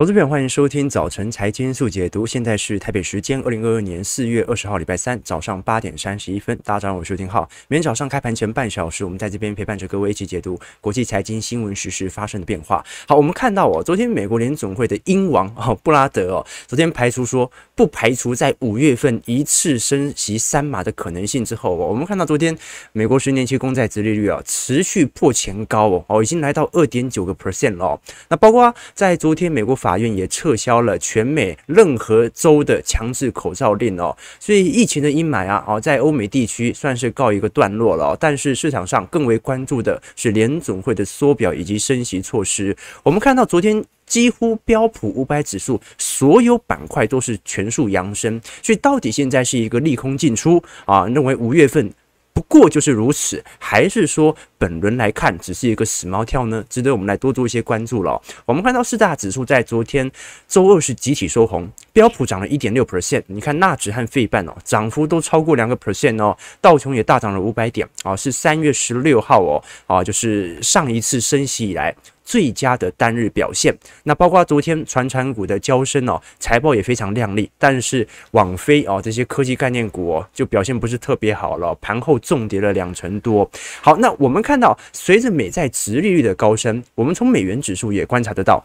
[0.00, 2.24] 投资朋友，欢迎收听早晨财经速解读。
[2.24, 6.56] 现在是台北时间二零二二年四月二十号，礼拜三早上八点三十一分。
[6.62, 7.48] 大家早上好，我是丁浩。
[7.66, 12.80] 每天早上开盘前半小时，我们在这边陪伴着各位一起解读国际财经新闻实时发生的变化。
[13.08, 22.56] 好，我们看到哦，昨天美国联总会的英王哦布拉德哦，昨天排除说不排除在五月份一次升息三码的可能性之后哦，我们看到昨天
[22.92, 28.00] 美国十年期公债殖利率啊持续破前高哦哦，已经来到二点九个 percent 了。
[28.28, 38.14] 那包括在昨天美国法法院也撤销了全美任何州的强制口罩令哦，所以疫情的阴霾啊，哦，在欧美地区算是告一个段落了。
[38.20, 42.76] 但是市场上更为关注的是联总会的缩表以及升息措施。
[43.02, 51.06] 我们看到昨天几乎标普五百指数所有板块都是全数扬升，所以到底现在是一个利空进出啊？
[51.06, 51.90] 认为五月份。
[52.38, 56.64] 不过就是如此，还是说本轮来看只是一个死猫跳呢？
[56.70, 58.22] 值得我们来多做一些关注了。
[58.46, 60.08] 我们看到四大指数在昨天
[60.46, 71.92] 周二是集体收红，标普涨了一点六 percent，你看纳指和费半哦，涨幅都超过两个 percent 哦，道琼也大涨了五百点啊，是三月十六号哦啊，就是上一次升息以来。
[72.28, 83.50] 最佳的单日表现，那包括昨天传产股的交深哦，财报也非常亮丽，但是网飞哦这些科技概念股哦就表现不是特别好了，盘后重跌了两成多。
[83.80, 88.62] 好，那我们看到随着美债殖利率的高升，我们从美元指数也观察得到。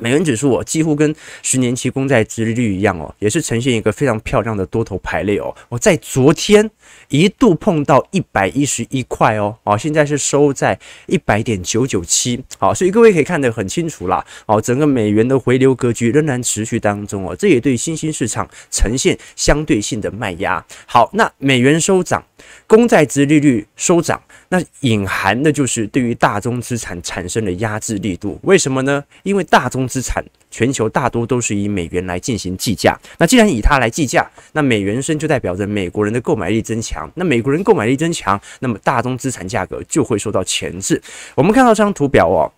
[0.00, 5.54] 美元指数哦，几乎跟十年期公债殖利率一样哦，也是呈现一个非常漂亮的多头排列哦。
[5.68, 6.70] 我在昨天
[7.08, 20.64] 一度碰到一百一十一块哦，哦，现在是收在一百点九九七，好，所以各位可以看得很清楚啦，哦，整个美元的回流格局仍然持续当中哦，这也对新兴市场呈现相对性的卖压。
[20.86, 22.24] 好，那美元收涨，
[22.66, 24.20] 公债殖利率收涨。
[24.48, 29.02] 那隐含的就是对于大宗资产产生的压制力度，为什么呢？
[29.24, 41.02] 因为大宗资产全球大多都是以美元来进行计价，那既然以它来计价，那美元升就代表着美国人的购买力增强，那美国人购买力增强，那么大宗资产价格就会受到钳制。
[41.34, 42.52] 我们看到这张图表哦。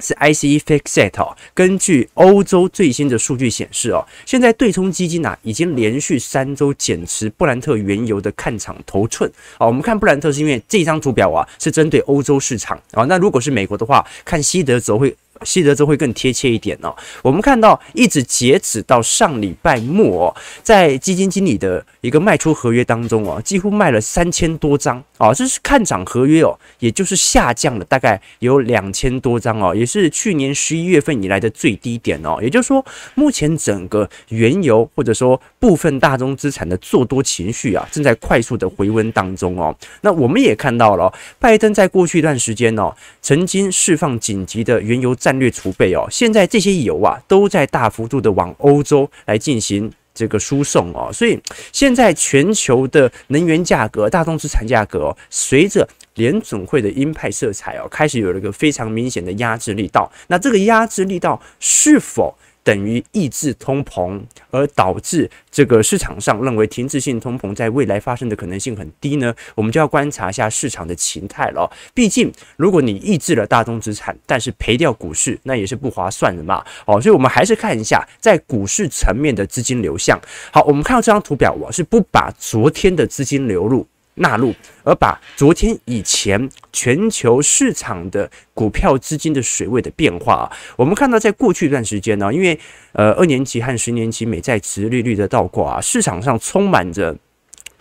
[0.00, 9.66] 是 ICE Fixset 哦，根据欧洲最新的数据显示哦，现在对冲基金啊已经连续三周减持布兰特原油的看涨头寸啊。
[9.66, 15.14] 我们看布兰特是因为这张图表啊是针对欧洲市场啊，那如果是美国的话，看西德则会。
[15.44, 16.94] 西德州会更贴切一点哦。
[17.22, 32.38] 我们看到，一直截止到上礼拜末哦，在基金经理的一个卖出合约当中哦，几乎卖了三千多张哦，这是看涨合约哦，也就是下降了大概有两千多张哦，也是去年十一月份以来的最低点哦。
[32.42, 32.84] 也就是说，
[33.14, 39.74] 目前整个原油或者说部分大宗资产的做多情绪啊，正在快速的回温当中哦。
[40.02, 60.10] 那我们也看到了，拜登在过去一段时间哦，曾经释放紧急的原油战略储备哦，现在这些油啊都在大幅度的往欧洲来进行这个输送哦，所以现在全球的能源价格、大宗资产价格，随着联总会的鹰派色彩哦，开始有了一个非常明显的压制力道。
[60.26, 69.34] 那这个压制力道是否等于抑制通膨，而导致这个市场上认为停滞性通膨在未来发生的可能性很低呢？
[69.54, 71.70] 我们就要观察一下市场的情态了。
[71.94, 76.64] 毕竟，如果你抑制了大宗资产，但是赔掉股市，那也是不划算的嘛。
[76.86, 80.20] 哦，所以我们还是看一下在股市层面的资金流向。
[80.52, 83.86] 好，我们看到这张图表，我是不把昨天的资金流入。
[84.20, 84.54] 纳入，
[84.84, 92.58] 而把昨天以前全球市场的股票资金的水位的变化啊，我们看到在过去一段时间呢，因为
[92.92, 97.16] 呃二年期和十年期美债殖利率的倒挂啊，市场上充满着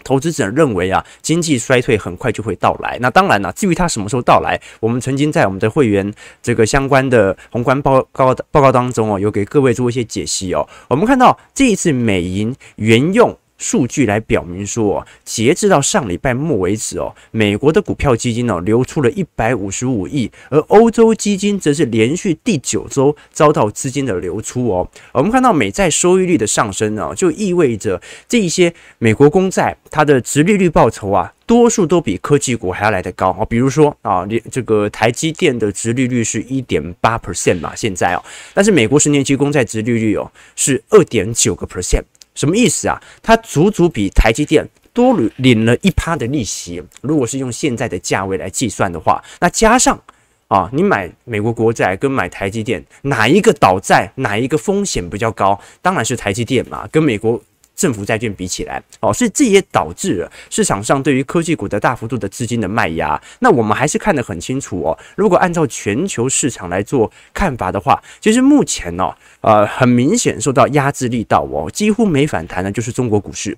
[0.05, 2.97] 投资者认为啊，经济衰退很快就会到来。
[3.01, 10.65] 那当然了，至于它什么时候到来，我们曾经在我们的会员这个相关的宏观报告报告当中哦，有给各位做一些解析哦。
[10.87, 13.37] 我们看到这一次美银原用。
[13.59, 24.89] 数据来表明说，截至到上礼拜末为止哦，美国的股票基金呢流出了一百五十五亿，而欧洲基金则是连续第九周遭到资金的流出哦。
[25.11, 33.43] 我们看到美债收益率的上升呢，就意味着这一些美国公债它的殖利率报酬啊，多数都比科技股还要来得高啊。
[33.43, 38.23] 比如说啊，这个台积电的殖利率是一点八 percent 嘛，现在哦，
[38.53, 42.03] 但是美国十年期公债殖利率哦是二点九个 percent。
[42.39, 42.97] 什么意思啊？
[43.21, 46.81] 它足足比台积电多领了一趴的利息。
[47.01, 50.01] 如果是用现在的价位来计算的话，那加上
[50.47, 55.59] 啊，你买美国国债跟买台积电，哪一个倒债，哪一个风险比较高？
[55.81, 57.41] 当然是台积电嘛，跟美国
[57.79, 63.19] 政府债券比起来哦，所以这也导致了市场上对于科技股的大幅度的资金的卖压。
[63.39, 64.99] 那我们还是看得很清楚哦。
[65.15, 73.57] 如果按照全球市场来做看法的话，其实目前呢、呃，很明显受到压制力道哦，几乎没反弹的就是中国股市。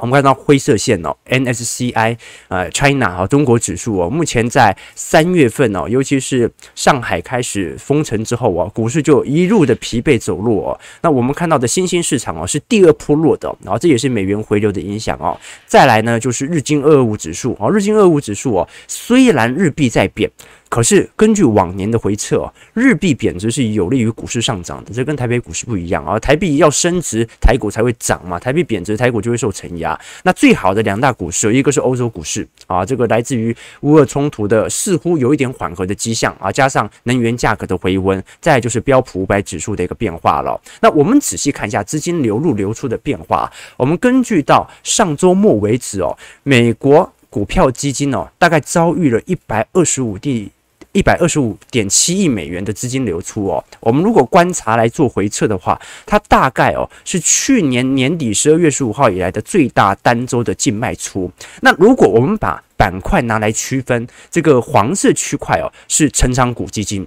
[0.00, 2.16] 我们看到灰色线哦，N S C I，
[2.48, 10.80] 呃，China 哈中国指数哦，目前在三月份哦，尤其是上海开始封城之后哦，股市就一路的疲惫走弱哦。
[11.02, 15.38] 那我们看到的新兴市场哦，是第二波弱的，然后这也是美元回流的影响哦。
[15.66, 20.30] 再来呢，就是日经二二五指数哦，日经二二五指数哦，虽然日币在贬。
[20.70, 26.16] 可是根据往年的回测，日币贬值是有利于股市上涨的，这跟台北股市不一样啊。
[26.20, 29.98] 台币要升值，台股才会涨嘛；台币贬值，台股就会受承压。
[30.22, 40.58] 那最好的两大股市，一个是欧洲股市啊，这个来自于乌俄冲突的似乎有一点缓和的迹象啊，加上能源价格的回温，再就是标普五百指数的一个变化了。
[40.80, 50.52] 那我们仔细看一下资金流入流出的变化，我们根据到上周末为止哦，美国股票基金哦，大概遭遇了一百二十五地。
[50.92, 61.30] 一百二十五点七亿美元的资金流出哦，我们如果观察来做回测的话，它大概哦是去年年底十二月十五号以来的最大单周的净卖出。
[61.60, 67.06] 那如果我们把板块拿来区分，这个黄色区块哦是成长股基金。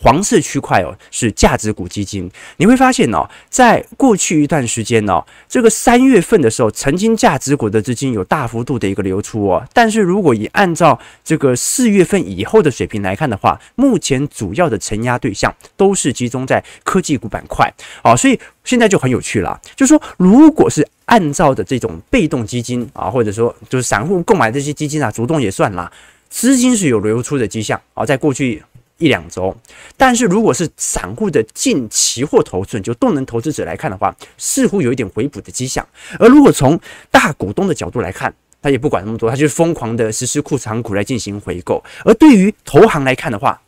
[0.00, 17.72] 黄色区块哦是价值股基金，你会发现哦，在过去一段时间哦，这个三月份的时候，曾经价值股的资金有大幅度的一个流出哦，但是如果以按照这个四月份以后的水平来看的话，目前主要的承压对象都是集中在科技股板块。
[18.04, 25.90] 哦，所以现在就很有趣了，就是说，如果是按照的这种被动基金啊，或者说就是散户购买这些基金啊，主动也算啦，
[26.30, 27.80] 资金是有流出的迹象。
[27.94, 28.62] 啊，在过去。
[28.98, 29.56] 一两周，
[29.96, 35.86] 但是如果是散户的净期货头寸，就动能投资者来看的话，似乎有一点回补的迹象。
[36.18, 36.78] 而如果从
[37.10, 41.82] 大股东的角度来看，他也不管那么多，他就是疯狂的实施库藏股来进行回购。
[42.04, 43.60] 而对于投行来看的话，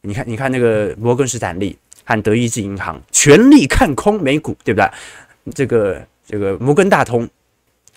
[0.00, 4.90] 你看，你看那个摩根士丹利和德意志银行全力看空美股，对不对？
[5.54, 7.28] 这个这个摩根大通。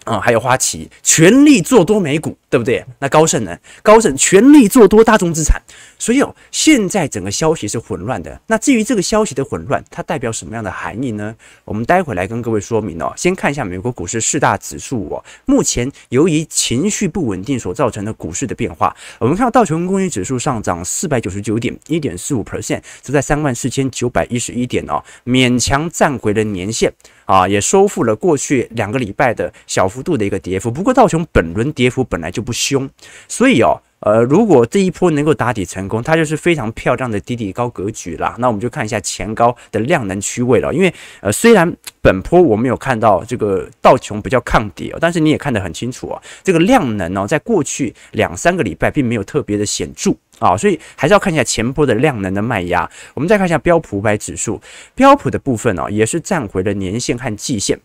[0.04, 2.84] 啊、还有花旗全力做多美股，对不对？
[3.00, 3.58] 那高盛呢？
[3.82, 5.62] 高盛全力做多大众资产。
[5.98, 8.40] 所以哦，现在整个消息是混乱的。
[8.48, 11.34] 那至于这个消息的混乱，它代表什么样的含义呢？
[11.64, 13.14] 我们待会来跟各位说明哦。
[13.16, 18.96] 先看一下美国股市四大指数哦，目前由于情绪不稳定所造成的股市的变化。
[19.20, 26.92] 我们看到道琼工业指数上涨四百九十九点，一点四五 percent，就在三万四千九百一十一点哦，勉强站回了年线。
[27.26, 30.72] 啊，也收复了过去两个礼拜的小幅度的一个跌幅。
[30.72, 32.90] 不过道琼本轮跌幅本来就不凶，
[33.28, 38.36] 所以哦，呃，如果这一波能够打底成功，它就是非常漂亮的底底高格局啦。
[38.38, 40.74] 那我们就看一下前高的量能区位了。
[40.74, 50.14] 因为呃，虽然本波我们有看到这个道琼比较抗跌哦，但是你也看得很清楚啊，这个量能哦，在过去两三个礼拜并没有特别的显著。
[50.40, 52.90] 啊，所以还是要看一下前波的量能的卖压。
[53.14, 54.60] 我们再看一下标普五百指数，
[54.96, 57.80] 标普的部分哦，也是站回了年线和季线，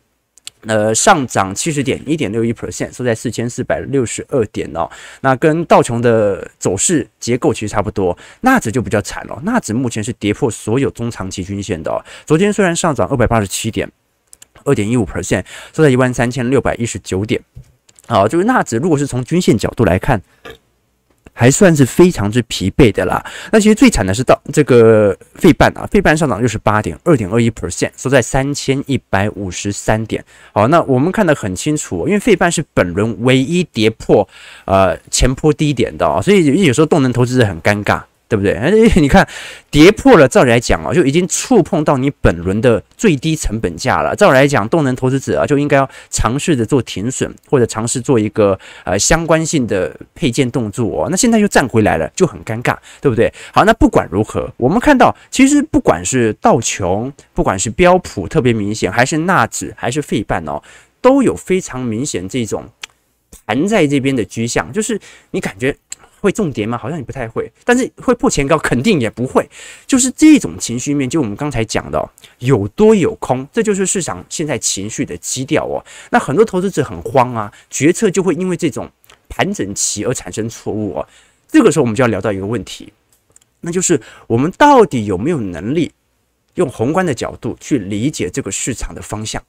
[0.66, 4.90] 呃，上涨七十点，一点六一 percent，收在四千四百六十二点哦。
[5.20, 12.04] 那跟道琼的走势结构其实差不多，纳指就比较惨了，纳指目前是跌破所有中长期均线的哦。
[12.26, 13.88] 昨天虽然上涨二百八十七点，
[14.64, 17.40] 二点一五 percent，收在一万三千六百一十九点。
[18.08, 20.20] 好，就是纳指如果是从均线角度来看。
[21.38, 23.24] 还算是非常之疲惫的啦。
[23.52, 30.24] 那其实最惨的是到这个费半啊，费半上涨六十八点二点二一 percent，收在三千一百五十三点。
[30.52, 34.28] 好，那我们看得很清楚，因为费半是本轮唯一跌破
[34.64, 38.02] 呃前坡低点的啊，所以有时候动能投资者很尴尬。
[38.28, 38.52] 对不对？
[38.52, 38.70] 哎，
[39.00, 39.26] 你看
[39.70, 44.14] 跌破了，照理来讲啊，就已经触碰到你本轮的最低成本价了。
[44.14, 51.08] 照理来讲，动能投资者啊，就应该要尝试着做停损，或者尝试做一个呃相关性的配件动作哦。
[51.10, 53.32] 那现在又站回来了，就很尴尬，对不对？
[53.52, 60.62] 好，那不管如何，我们看到其实不管是道琼，不管是标普，特别明显，还是纳指，还是费半哦，
[61.00, 62.64] 都有非常明显这种
[63.46, 65.74] 盘在这边的趋向，就是你感觉。
[66.20, 66.76] 会重叠吗？
[66.76, 69.48] 好像也不太会，但是会破前高肯定也不会。
[69.86, 75.84] 就是这种情绪面，就我们刚才讲的，有多有空，这就是市场现在情绪的基调哦。
[76.10, 78.90] 那很多投资者很慌啊，决策就会因为这种
[79.28, 81.08] 盘整期而产生错误哦。
[81.46, 82.92] 这个时候我们就要聊到一个问题，
[83.60, 85.92] 那就是我们到底有没有能力
[86.54, 89.42] 用宏观的角度去理解这个市场的方向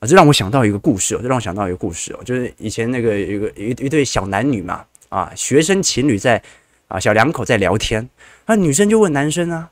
[0.00, 0.06] 啊？
[0.06, 4.84] 这让我想到一个故事哦，这让我想到一个故事哦，就是以前那个一个一一对小男女嘛。
[5.10, 6.42] 啊，学生情侣在
[6.88, 8.08] 啊，小两口在聊天，
[8.46, 9.70] 那女生就问男生啊，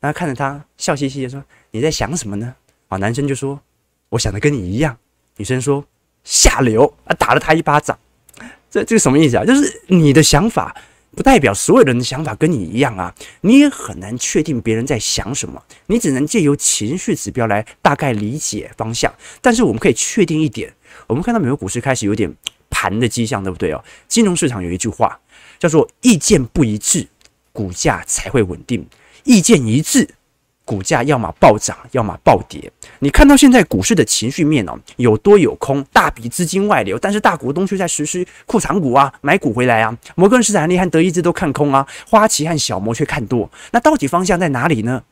[0.00, 2.54] 然后看着他笑嘻嘻的说：“你在想什么呢？”
[2.88, 3.60] 啊，男生就说
[4.08, 4.96] ：“我想的跟你一样。”
[5.36, 5.84] 女生说
[6.24, 7.98] 下流啊，打了他一巴掌。
[8.70, 9.44] 这这个什么意思啊？
[9.44, 10.74] 就是你的想法
[11.14, 19.12] 不代表所有人的想法跟你一样啊，你也很难确定别人在想什么，你只能借由情绪指标来大概理解方向。
[19.40, 20.72] 但是我们可以确定一点，
[21.06, 22.32] 我们看到美国股市开始有点
[22.70, 23.84] 盘的迹象，对不对哦？
[24.08, 25.18] 金融市场有一句话
[25.58, 27.06] 叫做“意见不一致，
[27.52, 28.82] 股价才会稳定；
[29.24, 30.08] 意见一致”。
[30.66, 32.68] 股价要么暴涨，要么暴跌。
[32.98, 39.96] 你看到现在股市的情绪面哦，有多有空，大笔资金外流，但是大股东却在实施库藏股啊，买股回来啊。
[40.16, 43.48] 摩根士丹利和德意志都看空啊，花旗和小摩却看多。
[43.70, 45.04] 那到底方向在哪里呢？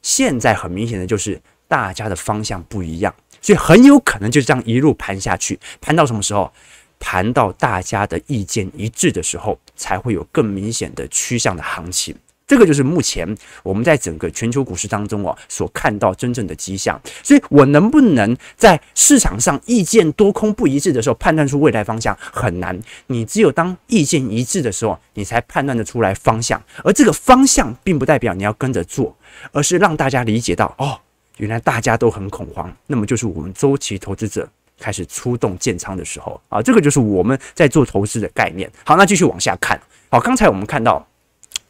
[0.00, 3.12] 现在很明显的就是大家的方向不一样，
[3.42, 6.52] 所以很有可能就是这样一路盘下去，盘到什么时候？
[7.00, 12.14] 盘到大家的意见一致的时候，才会有更明显的趋向的行情。
[12.46, 13.24] 这个就是目前
[13.62, 22.76] 我们在整个全球股市当中哦所看到真正的迹象，所以我能不能在市场上意见多空不一致的时候判断出未来方向很难。
[23.06, 26.60] 你只有当意见一致的时候，你才判断得出来方向。
[26.82, 29.16] 而这个方向并不代表你要跟着做，
[29.52, 30.98] 而是让大家理解到哦，
[31.36, 38.68] 原来大家都很恐慌，那么就是我们周期投资者开始出动建仓的时候啊，这个就是我们在做投资的概念。
[38.84, 39.80] 好，那继续往下看。
[40.08, 41.06] 好，刚才我们看到。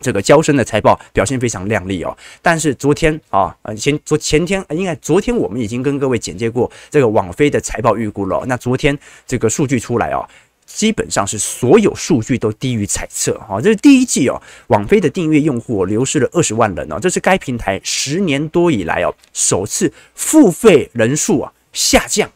[0.03, 8.43] 这个交生的财报表现非常亮丽哦，但是昨天啊，呃前昨前天应该昨天我们已经跟各位简介过这个网飞的财报预估了。
[8.47, 10.27] 那昨天这个数据出来哦，
[10.65, 13.61] 基本上是所有数据都低于猜测哈。
[13.61, 22.31] 这是第一季哦，网飞的订阅用户流失了二十万人哦，这是该平台十年多以来哦首次付费人数啊下降。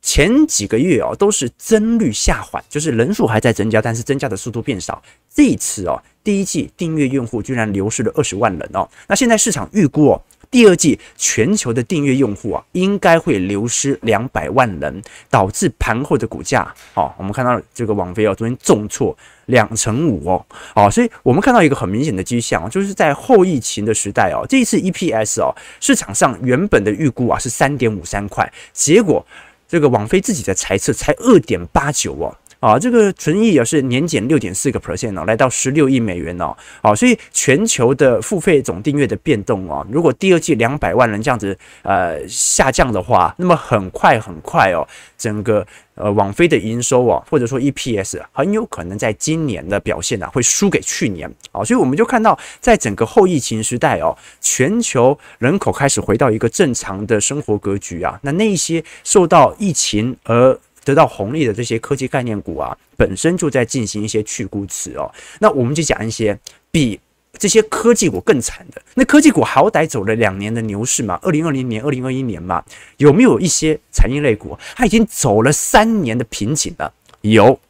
[0.00, 5.02] 前几个月哦都是增率下滑，就是人数还在增加，但是增加的速度变少。
[5.28, 8.88] 这一次哦，第一季订阅用户居然流失了二十万人哦。
[9.06, 29.24] 那现在市场预估哦，第二季全球的订阅用户啊，应该会流失两百万人，导致盘后的股价哦，我们看到这个网飞哦，昨天重挫两成五哦，哦，所以我们看到一个很明显的迹象，就是在后疫情的时代哦，这一次 EPS 哦，市场上原本的预估啊是三点五三块，结果。
[29.68, 44.86] 这个王菲自己的猜测才二点八九哦，啊，这个纯益也是年减六点四个 percent 哦，来到十六亿美元哦，啊，所以全球的付费总订阅的变动哦，如果第二季两百万人这样子呃下降的话，那么很快很快哦，
[45.16, 45.66] 整个。
[46.00, 60.56] 呃，网飞的营收啊，或者说 EPS 很有可能在今年的表现啊，会输给去年啊，所以我们就看到，在整个后疫情时代哦，全球人口开始回到一个正常的生活格局啊，那那一些受到疫情而
[60.88, 66.38] 得到红利的这些科技概念股啊，本身就在进行一些去估值哦，那我们就讲一些
[66.70, 66.98] 比。
[67.38, 72.64] 这些科技股更惨的，那科技股好歹走了两年的牛市嘛，二零二零年、二零二一年嘛，
[72.96, 76.92] 有没有一些产业类股，它已经走了三年的瓶颈了？
[77.20, 77.60] 有，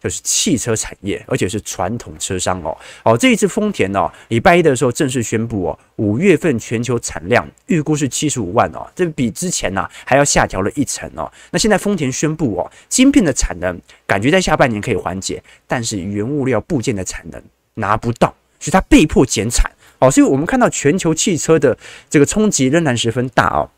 [0.00, 2.76] 就是汽车产业，而且是传统车商哦。
[3.02, 11.30] 哦，这一次丰田哦，礼拜一的时候正式宣布哦，五月份全球产量预估是七十五万哦，这比之前呢还要下调了一成哦。
[11.50, 17.42] 那现在丰田宣布哦，芯片的产能感觉在下半年可以缓解，但是原物料部件的产能
[17.74, 18.34] 拿不到。
[18.58, 21.76] 所以它被迫减产，哦，所以我们看到全球汽车的
[22.08, 23.68] 这个冲击仍然十分大哦。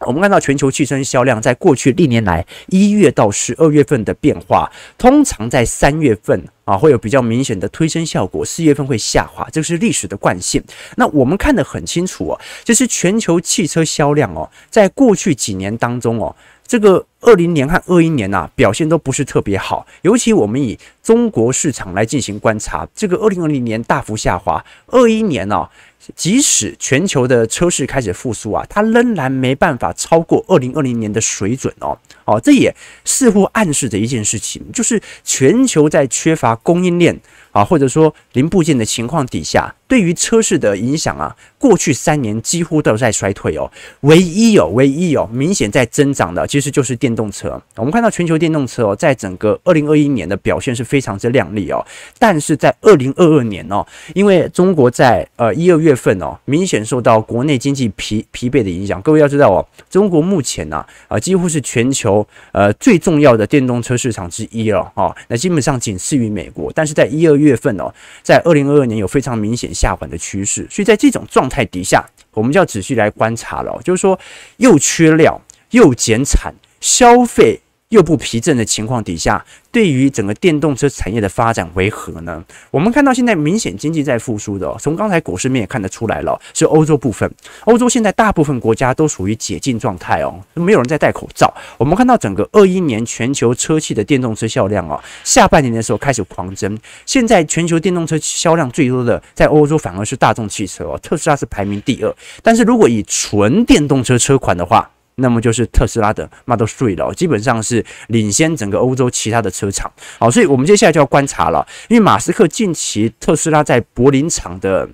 [0.00, 10.62] 我们看到全球汽车销量在过去历年来一月到十二月份的变化，通常在三月份啊会有比较明显的推升效果，四月份会下滑，这是历史的惯性。
[10.96, 16.34] 那我们看得很清楚哦，就是全球汽车销量哦，在过去几年当中哦。
[16.66, 19.86] 这个二零年和二一年呐、表现都不是特别好。
[20.02, 25.68] 尤其我们以中国市场来进行观察，这个二零二零年大幅下滑，二一年呢、
[26.14, 31.96] 即使全球的车市开始复苏啊，它仍然没办法超过二零二零年的水准哦。
[32.24, 37.16] 哦，这也似乎暗示着一件事情，就是全球在缺乏供应链
[37.56, 39.74] 啊，或者说零部件的情况底下。
[39.88, 43.70] 对于车市的影响啊，过去三年几乎都在衰退哦。
[44.00, 47.62] 唯一有、哦，唯一有、哦、明显在增长的，其实就是电动车。
[47.76, 51.86] 我们看到全球电动车哦，在整个二零二一年的表现是非常之亮丽哦。
[52.18, 59.00] 但是在二零二二年哦，因为中国在呃一二月份哦，明显受到国内经济疲疲惫的影响。
[59.02, 65.14] 各位要知道哦，中国目前呢啊、几乎是全球呃最重要的电动车市场之一了哦。
[65.28, 66.72] 那基本上仅次于美国。
[66.74, 69.72] 但是在一二月月份哦，在二零二二年有非常明显。
[69.72, 73.78] 下滑的趋势，所以在这种状态底下，我们就要仔细来观察了。
[73.84, 74.18] 就是说，
[74.56, 75.38] 又缺料
[75.70, 82.44] 又减产，消费又不疲振的情况底下，对于整个电动车产业的发展为何呢？
[82.72, 87.30] 我们看到现在明显经济在复苏的，从刚才股市面也看得出来了，是欧洲部分。
[87.64, 91.52] 欧洲现在大部分国家都属于解禁状态哦，没有人在戴口罩。
[91.78, 96.76] 我们看到整个二一年全球车企的电动车销量哦，下半年的时候开始狂增。
[97.04, 102.12] 现在全球电动车销量最多的在欧洲反而是大众汽车哦，特斯拉是排名第二。
[102.42, 109.90] 但是如果以纯电动车车款的话，那么就是特斯拉的 Model 3了，基本上是领先整个欧洲其他的车厂。
[110.18, 114.86] 好，所以我们接下来就要观察了，因为马斯克近期特斯拉在柏林厂的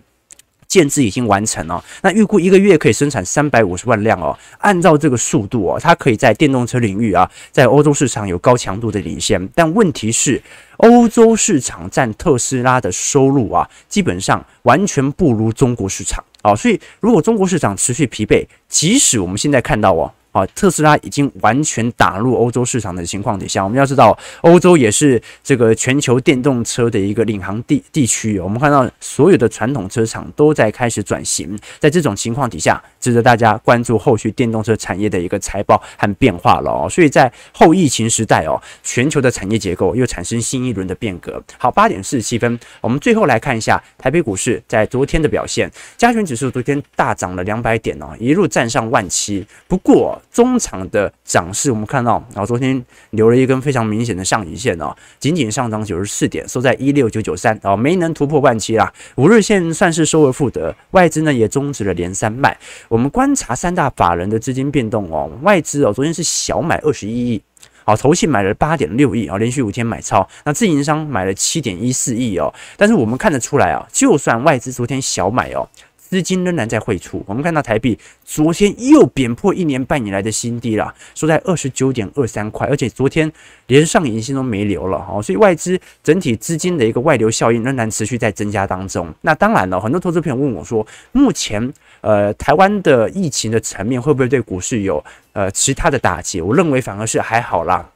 [0.68, 4.38] 建置已经完成了，那预估一个月可以生产三百五十万辆哦。
[4.58, 9.46] 按照这个速度哦，它可以在电动车领域啊，在欧洲市场有高强度的领先。
[9.56, 10.40] 但问题是，
[10.82, 16.22] 欧洲市场占特斯拉的收入啊，基本上完全不如中国市场。
[16.42, 20.12] 啊，所以如果中国市场持续疲惫，即使我们现在看到哦。
[20.32, 28.40] 啊，特斯拉已经完全打入欧洲市场的情况底下，我们要知道，欧洲也是这个全球电动车的一个领航地地区。
[28.40, 36.88] 我们看到所有的传统车厂都在开始转型，在这种情况底下，值得大家关注后续电动车产业的一个财报和变化了哦。
[36.88, 41.42] 所以在后疫情时代哦，全球的产业结构又产生新一轮的变革。
[41.58, 49.46] 好，八点四十七分，我们最后来看一下台北股市在昨天的表现，加权指数昨天大涨了两百点哦，一路站上万七。
[49.68, 58.90] 不过，中场的涨势，我们看到，然后昨天留了一根非常明显的上影线哦，仅仅上涨九十四点，收在一六九九三，哦，没能突破万七啦。
[59.16, 62.56] 五日线算是收而复得，外资呢也终止了连三卖。
[62.88, 67.42] 我们观察三大法人的资金变动哦，外资哦昨天是小买二十一亿，
[67.84, 70.26] 好，投信买了八点六亿啊，连续五天买超。
[70.44, 75.68] 那自营商买了七点一四亿哦，但是我们看得出来啊，就算外资昨天小买哦。
[76.12, 83.32] 资金仍然在汇出，我们看到台币昨天又贬破一年半以来的新低了，收在二十九点二三块，而且昨天
[83.68, 89.10] 连上影线都没留了哈，所以外资整体资金的一个外流效应仍然持续在增加当中。
[89.22, 95.02] 那当然了，很多投资朋友问我说，目前呃台湾的疫情的层面会不会对股市有
[95.32, 96.42] 呃其他的打击？
[96.42, 97.88] 我认为反而是还好啦，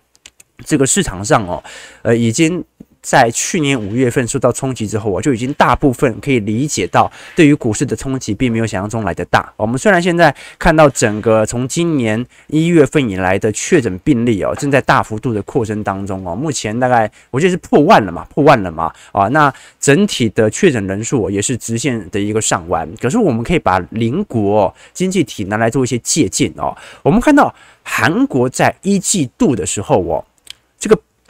[0.64, 1.62] 这个市场上哦，
[2.00, 2.64] 呃已经。
[3.06, 9.48] 在去年五月份受到冲击之后，我就已经大部分可以理解到，对于股市的冲击并没有想象中来得大。
[9.56, 22.92] 我们虽然现在看到整个从今年一月份以来的确诊病例哦，正在大幅度的扩增当中哦，目前大概我觉得是破万了嘛，破万了嘛啊，那整体的确诊人数也是直线的一个上弯。
[23.00, 27.54] 可是我们可以把邻国经济体拿来做一些借鉴哦，我们看到
[27.84, 30.24] 韩国在一季度的时候哦，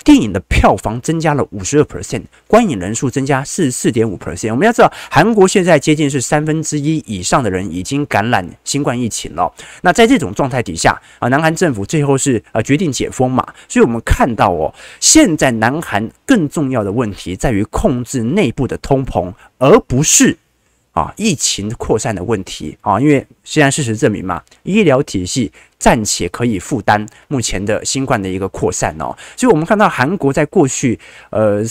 [0.07, 4.53] 电影的票房增加了五十二 percent，观影人数增加四十四点五 percent。
[4.53, 9.53] 我们要知道，韩国现在接近是三分之一以上的人已经感染新冠疫情了。
[9.83, 13.45] 那在这种状态底下啊，南韩政府最后是呃决定解封嘛。
[13.69, 20.39] 所以我们看到哦，现在南韩更重要的问题在于控制内部的通膨，而不是
[20.93, 23.01] 啊疫情扩散的问题啊。
[23.01, 25.51] 因为现在事实证明嘛，医疗体系。
[25.79, 30.99] 暂且可以负担目前的新冠的一个扩散哦，所以我们看到韩国在过去
[31.31, 31.63] 呃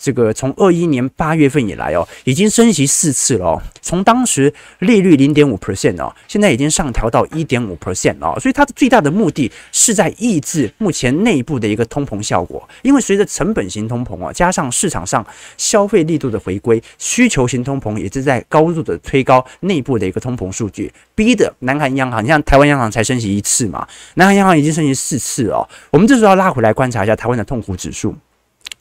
[0.00, 23.47] 这个从二一年八月份以来哦，已经升息四次了哦，从当时利率零点五 percent 哦，现在已经上调到一点五 percent 哦，所以它的最大的目的是在抑制目前内部的一个通膨效果，因为随着成本型通膨哦，加上市场上消费力度的回归，需求型通膨也是在高度的推高内部的一个通膨数据，逼得南韩央行，你像台湾央行才升息一次。
[23.48, 25.66] 次嘛，南韩央行已经升息四次哦。
[25.90, 28.14] 我们这时候要拉回来观察一下台湾的痛苦指数。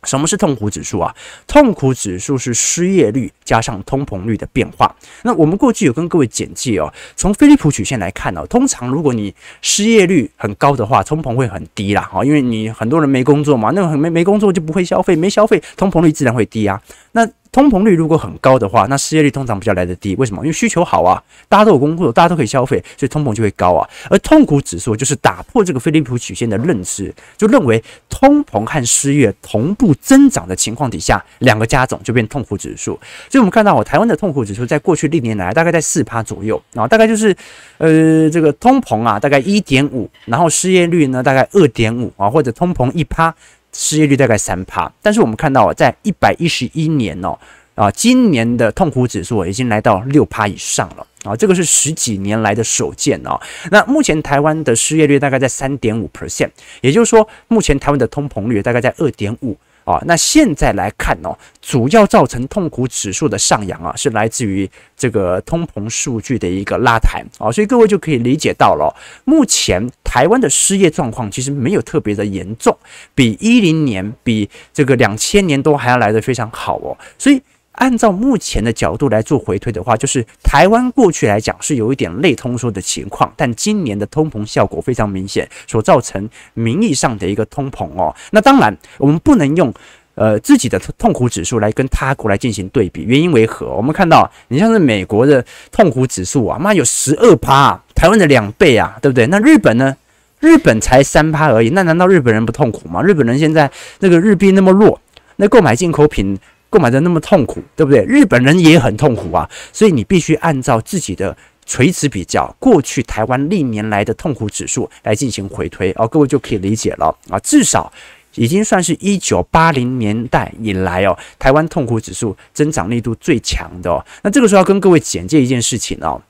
[0.03, 1.13] 什么是痛苦指数啊？
[1.47, 4.95] 痛苦指数是失业率加上通膨率的变化。
[5.23, 12.03] 那我们过去有跟各位简介哦，从菲利普曲线来看哦，通常如果你失业率很高的话，通膨会很低啦。
[12.03, 16.79] 哈，因为你很多人没工作嘛，那个没没工作就不会消费，没消费，通膨率自然会低啊。
[17.13, 20.15] 那通膨率如果很高的话，那失业率通常比较来得低。
[20.15, 20.41] 为什么？
[20.43, 23.87] 因为需求好啊，大家都有工作，大家都可以消费，所以通膨就会高啊。
[24.09, 32.99] 而痛苦指数就是打破这个菲利普曲线的认知，就认为通膨和失业同步增长的情况底下，两个加总就变痛苦指数。
[33.29, 37.35] 所以我们看到，哦，台湾的痛苦指数在过去历年来大概在四趴左右啊，大概就是
[37.77, 43.33] 呃这个通膨啊大概一点五，然后失业率呢大概二点五啊，或者通膨一趴。
[43.79, 47.37] 失业率大概三趴，但是我们看到啊在一百一十一年哦，
[47.75, 53.39] 啊，今年的痛苦指数已经来到六趴以上了啊，这个是十几年来的首见哦。
[53.69, 56.49] 那目前台湾的失业率大概在三点五 percent，
[56.81, 59.55] 也就是说，目前台湾的通膨率大概在二点五
[59.87, 72.77] 啊，那现在来看哦，主要造成痛苦指数的上扬啊，是来自于这个通膨数据的一个拉抬啊，所以各位就可以理解到了，目前台湾的失业状况其实没有特别的严重，
[73.15, 77.41] 比一零年、比这个两千年都还要来得非常好哦，所以
[77.77, 89.73] 按照目前的角度来做回推的话，就是台湾过去来讲是有一点类通缩的情况，但今年的通膨效果非常明显，所造成名义上的一个通膨哦，那当然我们不能用。
[90.19, 93.67] 呃，自己的痛苦指数来跟他国来进行对比，原因为何？
[93.67, 99.27] 我们看到，你像是美国的痛苦指数啊，妈有十二趴，台湾的两倍啊，对不对？
[99.27, 99.95] 那日本呢？
[100.39, 102.99] 日本才三趴而已，那难道日本人不痛苦吗？
[103.03, 104.99] 日本人现在那个日币那么弱，
[105.35, 106.35] 那购买进口品
[106.69, 108.03] 购买的那么痛苦，对不对？
[108.05, 117.91] 日本人也很痛苦啊，所以你必须按照自己的垂直比较，过去台湾历年来的痛苦指数来进行回推，哦，各位就可以理解了啊，至少。
[118.35, 124.05] 已经算是一九八零年代以来哦，台湾痛苦指数增长力度最强的哦。
[124.21, 126.21] 那这个时候要跟各位简介一件事情哦，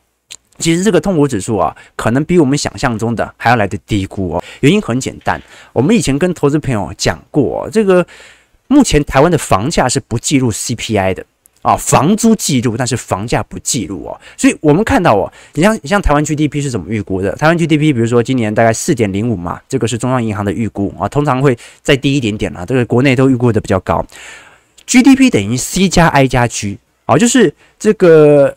[0.58, 4.43] 其实这个痛苦指数啊，可能比我们想象中的还要来得低估哦。
[4.62, 5.41] 原因很简单，
[5.73, 8.08] 我们以前跟投资朋友讲过，这个
[8.67, 11.25] 目前台湾的房价是不计入 CPI 的。
[11.63, 17.36] 啊，房租记录，但是房价不记录哦，所以我们看到哦，你像你像台湾 GDP 是怎么预估的？
[17.36, 24.06] 台湾 GDP 比如说今年大概四点零五嘛，这个是中央银行的预估啊，通常会再低一点点啦，这个国内都预估的比较高。
[24.86, 28.56] GDP 等于 C 加 I 加 G 啊，就是这个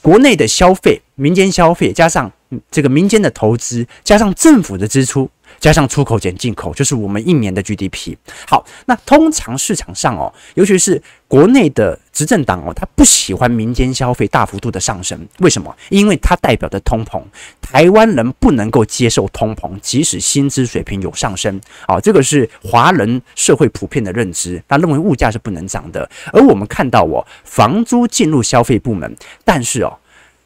[0.00, 2.32] 国内的消费、民间消费加上
[2.70, 5.28] 这个民间的投资加上政府的支出。
[5.64, 8.14] 加上出口减进口，就是我们一年的 GDP。
[8.46, 15.26] 好，那通常市场上哦，尤其是国内的执政党哦，他不喜欢民间消费大幅度的上升。
[15.38, 15.74] 为什么？
[15.88, 17.22] 因为它代表的通膨，
[17.62, 21.58] 台湾人不能够接受通膨，即使薪资水平有上升。
[21.86, 26.06] 啊，这个是华人社会普遍的认知，他认为物价是不能涨的。
[26.30, 29.96] 而我们看到哦，房租进入消费部门，但是哦，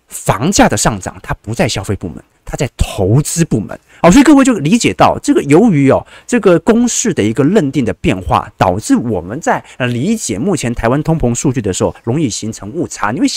[0.06, 2.22] 房价的上涨它不在消费部门。
[2.50, 13.28] 它在投资部门，好，所以各位就理解到这个，由于哦这个公式的一个认定的变化，导致我们在理解目前台湾通膨数据的时候，容易形成误差，因为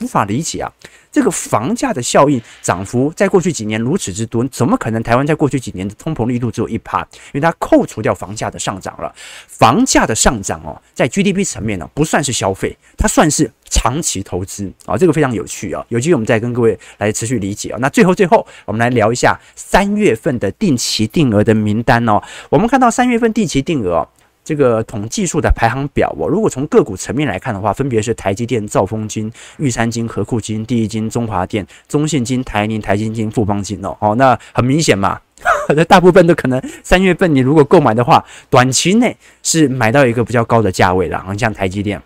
[0.00, 0.72] 无法理解啊。
[1.12, 7.00] 这个房价的效应涨幅在过去几年如此之多，怎么可能台湾在过去几年的通膨力度只有一趴？
[7.00, 9.12] 因为它扣除掉房价的上涨了，
[9.48, 17.78] 房价的上涨哦，在 GDP 层面呢不算是消费，它算是长期投资啊，这个非常有趣啊，有机会我们再跟各位来持续理解啊。
[17.80, 22.20] 那最后最后，我们来聊一下三月份的定期定额的名单哦。
[22.48, 24.08] 我们看到三月份定期定额。
[24.50, 33.96] 这个统计数的排行表，我如果从个股层面来看的话，分别是台积电、兆丰金、玉山金、和库金、第一金、中华电、中信金、台宁、台金金、富邦金哦。
[34.00, 35.20] 哦，那很明显嘛，
[35.76, 42.02] 那大部分都可能三月份你如果购买的话，短期内是买到一个比较高的价位的，像台积电。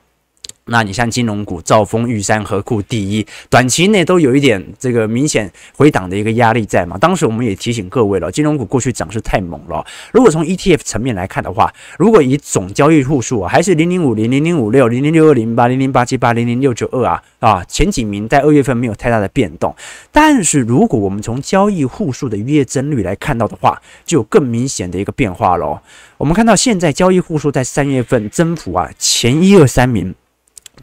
[0.66, 6.96] 那你像金融股，兆丰、玉山、和库、第一，短期内都有一点这个明显回档的一个压力在嘛？
[6.96, 9.84] 当时我们也提醒各位了，金融股过去涨势太猛了。
[10.10, 19.76] 如果从 ETF 层面来看的话，如果以总交易户数啊，还是零零五零、零零五六、零零六二零八、零零八七八、零零六九二啊啊，前几名在二月份没有太大的变动。
[20.10, 25.78] 但是如果我们从交易户数的月增率来看到的话，就有更明显的一个变化喽。
[26.16, 30.14] 我们看到现在交易户数在三月份增幅啊，前一二三名。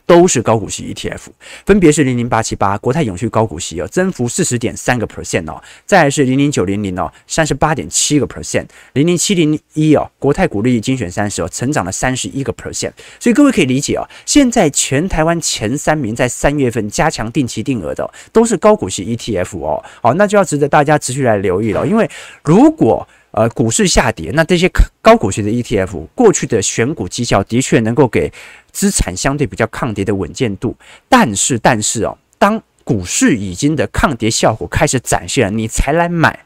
[0.06, 1.20] 都是高股息 ETF，
[1.66, 22.10] 分别是零零八七八国泰永续高股息哦，增幅四十点三个 percent 哦，再来是零零九零零哦，三十八点七个 percent，零零七零一哦，国泰股利精选三十哦，成长了三十一个 percent，所以各位可以理解哦，现在全台湾前三名在三月份加强定期定额的都是高股息 ETF 哦，好，那就要值得大家持续来留意了，因为
[22.44, 24.70] 如果呃股市下跌，那这些
[25.02, 28.32] 高股息的 ETF 过去的选股绩效的确能够给。
[28.74, 30.74] 资产相对比较抗跌的稳健度，
[31.10, 36.40] 但是但是哦，当股市已经的抗跌效果开始展现了，你才来买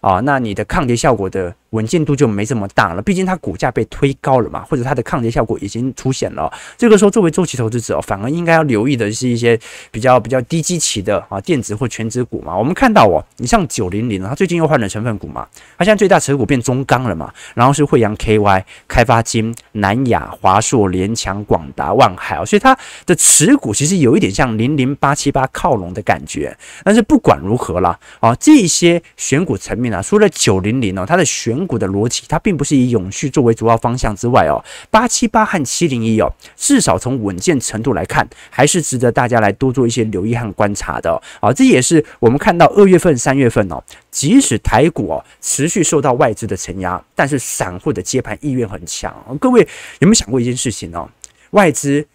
[0.00, 1.54] 啊，那你的抗跌效果的。
[1.70, 6.50] 稳健度就没这么大了，毕竟它股价被推高了嘛，或者它的抗跌效果已经出现了。
[6.76, 9.58] 这个时候，作为周期投资者，反而应该要留意的是一些
[9.90, 12.56] 比较比较低基期的啊电子或全职股嘛。
[12.56, 26.56] 我们看到哦，你像九零零，它最近又换了成分股嘛，它现在最大持股变中钢了嘛，然后是惠阳 KY、开发金、南亚、华硕、联强、广达、万海，所以它的持股其实有一点像零零八七八靠拢的感觉。
[26.82, 41.52] 但是不管如何啦，啊，这些选股层面啊，除了九零零哦，它的选选股的逻辑，它并不是以永续作为主要方向之外哦，八七八和七零一哦，至少从稳健程度来看，还是值得大家来多做一些留意和观察的啊。
[41.52, 49.12] 这也是我们看到二月份、三月份哦，即使台股哦持续受到外资的承压，但是散户的接盘意愿很强。
[49.40, 49.66] 各位
[49.98, 51.08] 有没有想过一件事情哦？
[51.50, 52.06] 外资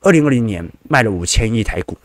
[0.00, 1.96] 二零二零年卖了五千亿台股，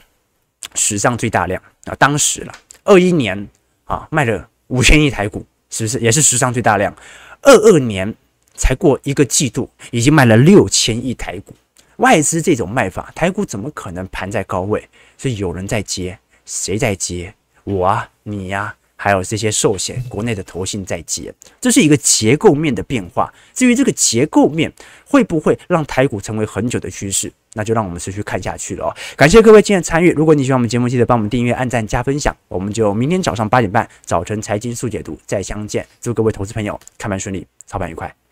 [0.75, 2.53] 史上最大量啊，当时了。
[2.83, 3.47] 二一年
[3.85, 6.95] 啊，卖了五千亿台股，是不是也是史上最大量？
[7.41, 8.13] 二二年
[8.53, 11.51] 才过一个季度，已经卖了六千亿台股。
[11.97, 14.87] 外资这种卖法，台股怎么可能盘在高位？
[15.17, 17.33] 所以有人在接，谁在接？
[17.63, 23.33] 我啊，你呀、啊，还有这些寿险国内的投信在接，这是一个结构面的变化。
[23.55, 24.71] 至于这个结构面
[25.05, 27.33] 会不会让台股成为很久的趋势？
[27.53, 28.95] 那就让我们持续看下去了哦！
[29.15, 30.11] 感谢各位今天的参与。
[30.11, 32.35] 如果你喜欢我们节目，记得帮我们订阅、按赞、加分享。
[32.47, 35.85] 我们就明天早上八点半早晨财经速解读再相见。
[36.01, 38.22] 祝各位投资朋友看盘顺利，操盘愉快。